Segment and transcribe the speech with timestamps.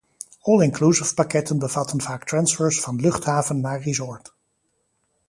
[0.41, 4.35] All-inclusivepakketten bevatten vaak transfers van luchthaven naar resort.